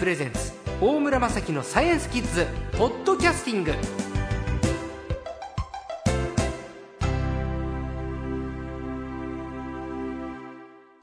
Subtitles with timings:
[0.00, 2.46] プレゼンツ大村雅樹のサイエンスキッズ
[2.78, 3.74] ポッドキャスティング。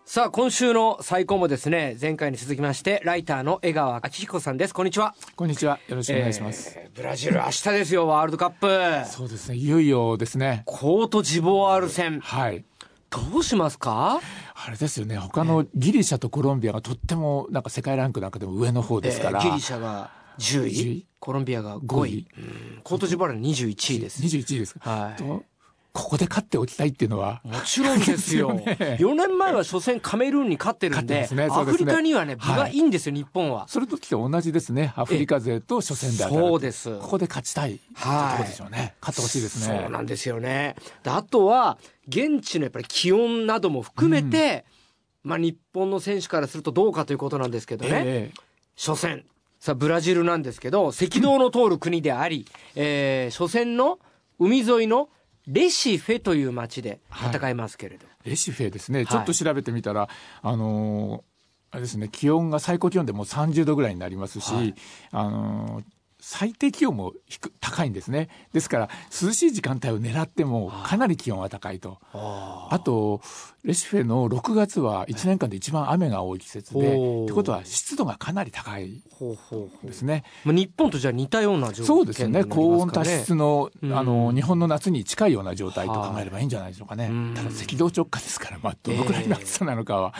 [0.04, 4.74] さあ今週の最高もですね前回に続きましてライターの江川明彦さんです。
[4.74, 5.14] こんにちは。
[5.36, 5.79] こんにちは。
[5.88, 9.07] よろしくお願いします、えーブラジル明日ですよワールドカップ。
[9.11, 9.57] そうですね。
[9.57, 10.64] いよいよですね。
[10.66, 12.20] コートジボワール戦。
[12.21, 12.66] はい
[13.10, 14.20] どうしますか？
[14.54, 15.18] あれですよね。
[15.18, 21.07] 他のギリシャとコロンビアがとってもなんか世界ランクなんかでも上の方ですから、えーギリシャが10 10位位？
[21.20, 22.28] コロンビアが5 5位。
[22.83, 25.16] コートジボワール21位です21位ですか、はい。
[25.16, 25.43] と
[25.97, 27.42] ここで勝っておきたいっていうのは。
[27.43, 28.54] もちろんですよ。
[28.54, 28.78] ね。
[29.00, 31.47] 4年前は初戦カメルーンに勝ってるんで、勝ってますね。
[31.47, 33.67] そアフリカにはね、分がいいんですよ、日本は。
[33.67, 34.94] それときと同じですね。
[34.95, 37.00] アフリカ勢と初戦で当たるそうです。
[37.00, 37.80] ここで勝ちたい。
[37.95, 38.31] はい。
[38.31, 38.95] ところでしょうね。
[39.02, 39.80] 勝ってほしいですね。
[39.81, 40.75] そうなんですよね。
[41.03, 44.66] であとは、現地のやっぱり気温なども含めて、
[45.23, 47.91] まあ日本の選手からするとどうかということなんですけどね。
[48.05, 48.41] ええ。
[48.77, 49.25] 初戦。
[49.59, 53.97] さあ、ブラジルなんですけど、赤道の通る国であり、えー初戦の
[54.38, 55.09] 海沿いの
[55.48, 57.00] レシフェという町で
[57.31, 58.06] 戦いますけれど。
[58.26, 59.08] レシフェですね、い。
[59.08, 60.09] ちょっと調べてみたら、
[60.42, 61.22] あのー
[61.70, 64.75] あれですね、気温が最高気温でもう30度ぐらいになりますし、はい。
[65.12, 65.97] あのー
[66.30, 68.28] 最低気温も低高いんですね。
[68.52, 68.89] ですから、
[69.22, 72.00] 涼しい時間帯を狙ってもかなり気温は高いと。
[72.11, 73.22] ああと、
[73.64, 76.80] レシフェの6月は1年間で一番雨が多い季節で、
[77.23, 79.02] ってことは湿度がかなり高い
[79.86, 80.25] ですね。
[80.44, 82.44] まあ、日本とじゃあ似たような状況そうですよね。
[82.44, 87.08] 高温多湿の、うんあの、日本の夏に近いような状態と考えればいいんじゃないでしょうかね。
[87.09, 90.14] うんただ赤道直下ですから、まあ、どのくらいの暑さなのかは、はい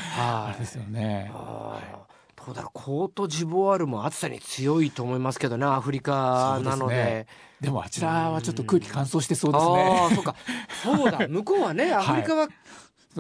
[0.52, 1.30] あれですよね。
[1.34, 2.17] あーど
[2.52, 2.72] うだろう。
[2.74, 6.96] コートジボワールも暑さに強いと思いますけどねアフリカなので。
[6.96, 7.28] ね。
[7.62, 10.10] でもあちらはちょっと空気乾燥してそうですあね。
[10.12, 10.36] あそうか。
[10.84, 11.26] そうだ。
[11.30, 12.48] 向こうはねアフリカは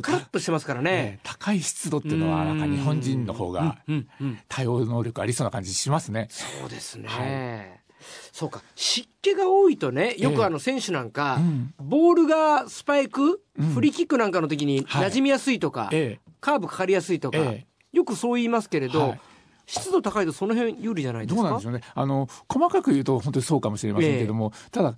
[0.01, 3.77] カラッとしてますからね、ね高い湿度っていうのは、なんか日本人の方が
[4.47, 6.27] 対応能力ありそうな感じしますね。
[6.29, 7.77] そうですね、は
[8.31, 8.61] そうか。
[8.75, 11.73] 湿気が多いとねよくあの選手なんか、うん。
[11.79, 13.73] ボールがスパイク、うん。
[13.73, 15.07] フリーキックなんかの時にはい。
[15.07, 17.51] 馴染みやすいとか、えカーブかかりやすいとか、えよ
[18.07, 19.19] くそう言いますけれど、はい。
[19.69, 21.41] 湿度高いとその辺有利じゃないえ、ですか？
[21.44, 21.81] どうなんでしょうね。
[21.94, 24.95] あの、細かく言うと本当にそうかもしれませんけども、ただ、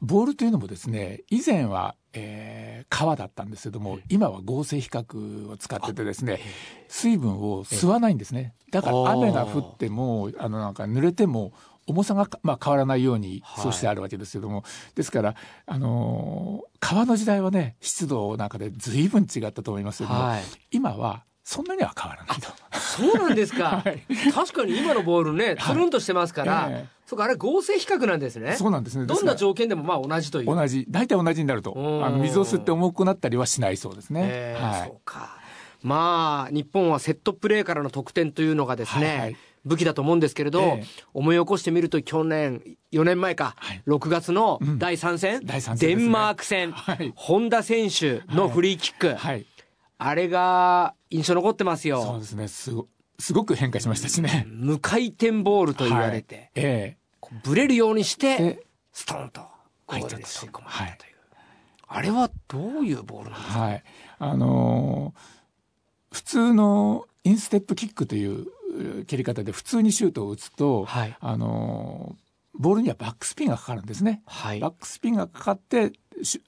[0.00, 6.38] ボールというのもですね、以前は、えー革だったんですけども、今は合成比較を使っててですね、
[6.86, 8.54] 水分を吸わないんですね。
[8.70, 11.52] だから雨が降っても、あの、なんか濡れても、
[11.86, 13.62] 重さが、まあ、変わらないようにはい。
[13.64, 14.62] そうしてあるわけですけども、
[14.94, 15.34] ですから、
[15.66, 20.42] あのー川の時代はね湿度なんかで随分違ったと思いますけども、はい。
[20.70, 22.40] 今はそんなには変わらない。
[22.40, 22.48] と。
[22.78, 24.02] そうなんですか、 はい。
[24.32, 26.88] 確かに今のボールねつるんとしてますから、ええ。
[27.06, 28.56] そうかあれ合成比較なんですね。
[28.56, 29.04] そうなんですね。
[29.04, 30.46] どんな条件でもまあ同じという。
[30.46, 30.86] 同じ。
[30.88, 32.04] 大体同じになるとうん。
[32.04, 34.22] あの水を吸って重くなったりはしないそうですね。
[34.24, 34.88] えーはい。
[34.88, 35.36] そうか。
[35.82, 39.36] まあ日本はセットプレーからの得点というのがですね、はいはい。
[39.66, 40.84] 武器だと思うんですけれど、ええ。
[41.12, 42.62] 思い起こしてみると去年
[42.92, 43.82] 4年前か、はい。
[43.86, 44.78] 6月のうん。
[44.78, 46.04] 第3戦,、第三戦ですね。
[46.04, 47.12] デンマーク戦、はい。
[47.14, 49.44] 本田選手のフリーキック、はい
[50.06, 52.48] あれが印象残ってますそうよですね。
[52.48, 52.88] すご
[53.18, 54.46] すごく変化しましたしね。
[54.48, 56.50] 無回転ボールと言われて、はい。
[56.56, 59.42] えこうブレるようにしてストンと
[59.86, 61.14] ゴールに吸い込まれはいたという、
[61.86, 63.84] あれはどういうボールなんですか、はい。
[64.18, 65.20] あのー
[66.14, 68.46] 普通のインステップキックという
[69.00, 71.16] う蹴り方で普通にシュートを打つと、はい。
[71.18, 72.24] あのー
[72.56, 74.22] ボールにはバックスピンがかかるんですね。
[74.26, 74.60] はい。
[74.60, 75.90] バックスピンがかかって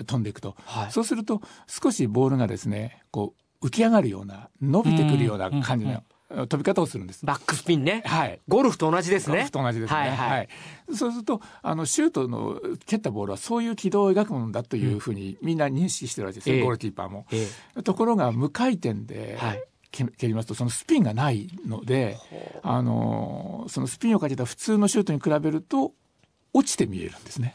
[0.06, 0.93] 飛んでいくと、はい。
[0.93, 7.25] そうすると少しボールがですねこう浮き上がるような伸びてくるような感じの飛び方をするんです。
[7.25, 8.03] バックスピンね。
[8.05, 8.41] はい。
[8.49, 9.33] ゴルフと同じですね。
[9.33, 9.99] ゴルフと同じですね。
[9.99, 10.49] はいは、はい。
[10.91, 16.62] いそうすると、あの、シュートの蹴ったボールはそういう軌道を描くものだというふうにみんな認識してるわけですよ、ええ。
[16.62, 17.27] ゴールキーパーも。
[17.33, 19.62] えところが、無回転ではい。
[19.93, 22.19] 蹴蹴りますと、そのスピンがないので、
[22.62, 25.92] あの、そのスピンをかけた普通のシュートに比べると、
[26.53, 27.54] 落ちて見えるんですね。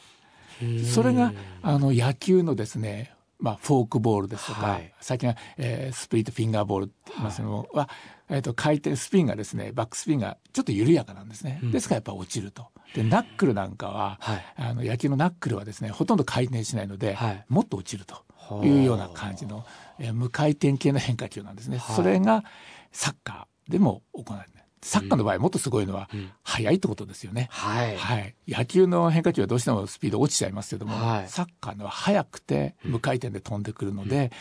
[0.61, 0.83] え。
[0.83, 7.89] それが、あの、野球のですね、まあ、フォークボールですとか、はい最近は、えースプリットフィンガーボールって言いますのは、
[8.29, 11.59] えっ、と、回転、スピンがですね、バックスピンがちょっと緩やかなんですね。
[11.63, 12.67] うんですからやっぱ落ちると。
[12.93, 19.65] で、ナックルなんかは、はいあの、野球のナックルはですね、ほとんど回転しないので、はいもっと落ちるというような感じの、
[19.99, 21.77] えー無回転系の変化球なんですね。
[21.77, 22.43] はいそれが
[22.91, 24.60] サッカーでも行われる。
[24.81, 26.31] サッカーの場合もっとすごいのは、うん。
[26.43, 27.47] 速いってことですよね。
[27.51, 27.97] はい。
[27.97, 31.29] はい、野球の変化球はどうしてもスピード落ちちゃいますけども、はい。
[31.29, 34.31] サッカーのは速くて無回転で飛んでくるので、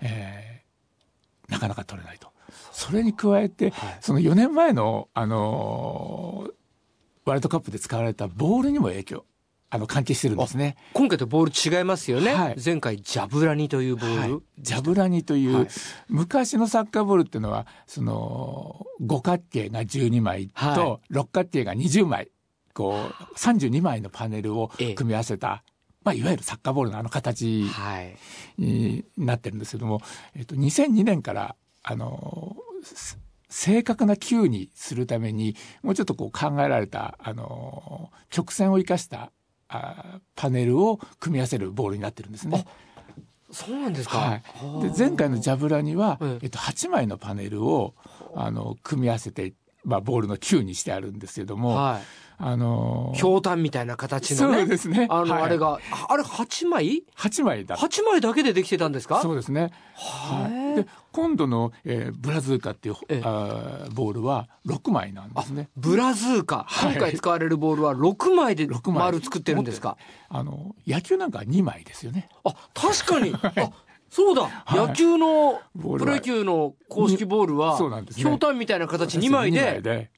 [0.00, 0.58] えー
[1.50, 2.30] なかなか取れないと。
[2.72, 3.98] それに加えて、はい。
[4.02, 6.52] その4年前の、あのー
[7.24, 9.24] ワールドカップで使われたボールにも影響
[9.70, 10.76] あの関係してるんですね。
[10.94, 12.34] 今回とボール違いますよね。
[12.34, 14.20] はい前回ジャブラニというボール。
[14.20, 15.68] はい、ジャブラニという、はい
[16.08, 22.30] 昔のサッカーボールっていうのはその五角形が12枚はと六角形が20枚
[22.72, 25.62] こう32枚のパネルをええ組み合わせた、
[26.02, 28.16] まあ、いわゆるサッカーボールのあの形はい。
[28.56, 30.00] になってるんですけども、
[30.34, 33.18] えっと、2002年からあのす
[33.50, 39.32] 正確な球にするためにもうちょっとこう考えられたあの曲線を生かした
[39.68, 42.66] あパネルを組み合わせるボールになってるんですね。
[43.50, 44.18] そうなんですか？
[44.18, 44.42] はい、
[44.82, 47.94] で前回のジャブラには、えええっと、8枚のパネルを
[48.34, 49.54] あの組み合わせて、
[49.84, 52.00] まあ、ボールの球にしてあるんですけども、は
[52.40, 53.18] あのい。
[53.18, 54.58] ひょうたんみたいな形のね。
[54.58, 59.20] そうですねあの、はいあれが、ああれ8枚？8枚だ ?8 枚だけでできてたんですか？
[59.22, 65.68] そうですね、はい、で今度の、えーブラズーカっていう、ええあーボールは6枚なんですね。
[65.76, 66.64] ブラズーカ。
[66.68, 69.96] はい今回使われるボールは6枚で6枚丸作ってるんですか？
[70.28, 72.28] あの野球なんかは2枚ですよね。
[72.44, 73.32] あ、確かに。
[73.42, 73.52] あ、
[74.10, 74.48] そうだ。
[74.70, 74.74] い。
[74.74, 80.10] 野球の、プロ野球の公式ボールは、ひょうたんみたいな形2枚二で、で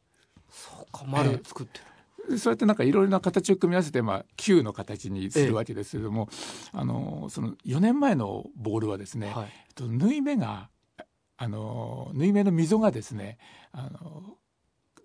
[0.93, 1.85] か丸作ってる。
[2.31, 6.29] でそうやってなんかいろいろな形を組み合わせて、まあ、球の形にするわけですけれども、
[6.73, 9.45] あのその4年前のボールはですね、はい。
[9.47, 10.69] えっと縫い目が
[11.37, 13.39] あの縫い目の溝がですね
[13.73, 14.37] あの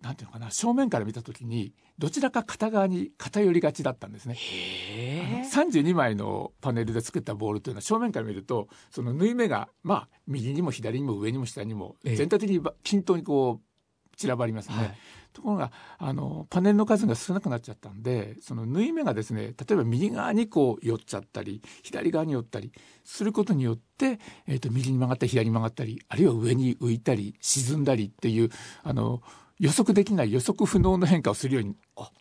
[0.06, 4.36] なんていうのかな正面から見た時にどちらか片側に偏りがちだったんですね。
[4.36, 5.50] へえ。
[5.52, 14.76] 32枚のパネルで作ったボールというのは正面から見るとその縫い目がまあ右にも左にも上にも下にもええ全体的にば均等にこう散らばりますね。
[14.76, 14.98] はい
[15.36, 22.72] ところがあのパネルの数が少なくなっちゃったんでその縫い目がですね例えば右側にこう寄っちゃったり左側に寄ったり
[23.04, 28.50] することによって、えー、と右に曲がったり左に曲がったりあるいは上に浮いたり沈んだりっていう
[28.84, 29.22] あの
[29.60, 31.76] 予測できない予測不能の変化をするように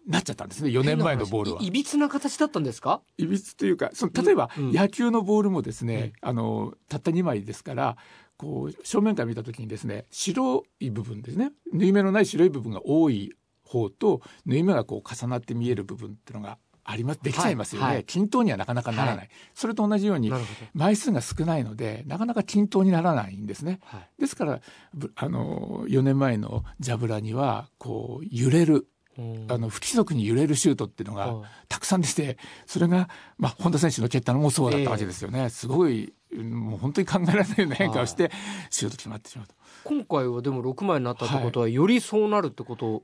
[0.06, 0.70] なっちゃったんですね。
[0.70, 1.62] 4年前のボールは。
[1.62, 3.00] いいびつな形だったんですか？
[3.18, 4.72] いびつというかその例えばうん。
[4.72, 7.96] 野球のボールもですね、ええあのたった2枚ですから
[8.36, 11.52] こう正面から見た時にですね白い部分ですね。
[11.72, 13.34] 縫い目のない白い部分が多い
[13.64, 18.04] 方と縫い目がこう重なって見える部分っていうのがありますできちゃいますよね、はいはい。
[18.04, 20.30] 均等にはなかなかならない、はそれと同じように
[20.74, 23.80] 枚数が少ないのでなかなか均等にならないんですね。
[24.18, 24.60] ですから
[24.92, 28.86] ぶあの4年前のジャブラにはこう揺れる
[29.16, 29.46] うん。
[29.48, 32.36] あの不規則に揺れるシュートっていうのがはいたくさんでして
[32.66, 33.08] それが、
[33.38, 38.30] まあ、本田選手の蹴ったのもそうだったわけですよね、すごいうんもう本当に考えられないような変化をして、
[38.70, 39.54] シュート決まってしまうと。
[39.84, 43.02] 今回はでも6枚になったってことは、よりそうなるってこと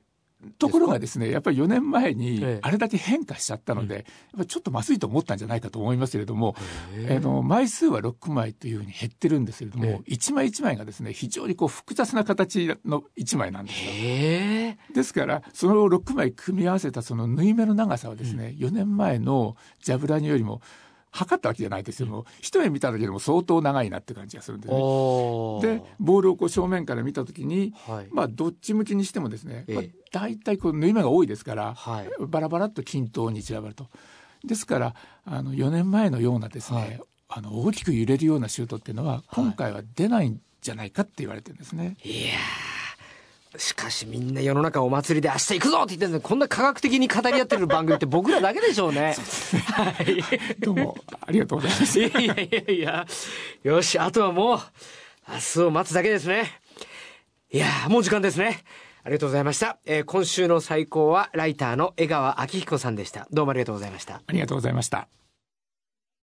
[0.59, 2.59] ところがですねやっぱり4年前にええ。
[2.63, 4.05] あれだけ変化しちゃったので、やっ
[4.37, 6.57] ぱりちょっとまずいと思ったんじゃないかと思いますけれども、
[6.95, 13.91] へあの枚数は6枚というふうに減ってるんですけれども、え一枚一枚がですね非常にこう複雑な形の1枚なんですよ。
[13.93, 14.95] へえ。
[14.95, 20.63] ですからその6枚組み合わせたその縫い目の長さはですね、4年前のジャブラニよりも
[21.11, 24.79] 測ったわけじゃないですけども、一目見ただけでも相当長いなって感じがするんですね。
[24.79, 28.09] でボールをこう正面から見た時にはい。
[28.11, 32.09] まあどっち向きにしてもですね、ええまあ、大体こう縫い目が多いですから、はい。
[32.21, 33.89] バラバラっと均等に散らばると。
[34.45, 37.01] ですからあの4年前のようなですね、はい
[37.33, 41.97] あの大きく揺れるようなシュートっていうのは今回は出ないんじゃないかって言われてるんですね。
[42.03, 42.80] いやー
[43.57, 49.15] しかしみんな世の中お祭りで明日行くぞって言ってるのにこんな科学的に語り合ってる番組って僕らだけでしょう ね。
[49.75, 50.23] はい。
[50.61, 51.99] どうもありがとうございます。
[51.99, 53.07] いやいやいやいや。
[53.65, 54.61] よし、あとはもう、
[55.29, 56.61] 明日を待つだけですね。
[57.53, 58.63] いやーもう時間ですね。
[59.03, 59.79] ありがとうございました。
[59.85, 63.27] えー今週の最高はライターの江川明彦さんでした。
[63.33, 64.23] どうもありがとうございました。
[64.27, 65.09] ありがとうございました。